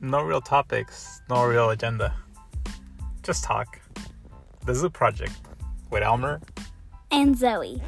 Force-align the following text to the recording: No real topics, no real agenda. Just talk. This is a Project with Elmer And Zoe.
No 0.00 0.22
real 0.22 0.40
topics, 0.40 1.22
no 1.30 1.44
real 1.44 1.70
agenda. 1.70 2.14
Just 3.22 3.44
talk. 3.44 3.80
This 4.66 4.76
is 4.76 4.82
a 4.82 4.90
Project 4.90 5.32
with 5.90 6.02
Elmer 6.02 6.40
And 7.10 7.36
Zoe. 7.36 7.80